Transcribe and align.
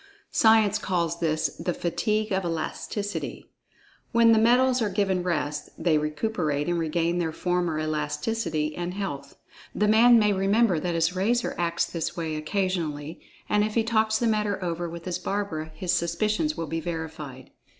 Science 0.31 0.79
calls 0.79 1.19
this 1.19 1.55
the 1.59 1.75
"fatigue 1.75 2.31
of 2.31 2.43
elasticity." 2.43 3.51
When 4.11 4.31
the 4.31 4.39
metals 4.39 4.81
are 4.81 4.89
given 4.89 5.21
rest, 5.21 5.69
they 5.77 5.99
recuperate 5.99 6.67
and 6.67 6.79
regain 6.79 7.19
their 7.19 7.31
former 7.31 7.77
elasticity 7.79 8.75
and 8.75 8.95
health. 8.95 9.35
"The 9.75 9.87
man" 9.87 10.17
may 10.17 10.33
remember 10.33 10.79
that 10.79 10.95
his 10.95 11.15
razor 11.15 11.53
acts 11.55 11.85
this 11.85 12.17
way 12.17 12.35
occasionally—and 12.35 13.63
if 13.63 13.75
he 13.75 13.83
talks 13.83 14.17
the 14.17 14.25
matter 14.25 14.57
over 14.63 14.89
with 14.89 15.05
his 15.05 15.19
barber, 15.19 15.65
his 15.75 15.93
suspicions 15.93 16.57
will 16.57 16.65
be 16.65 16.79
verified. 16.79 17.51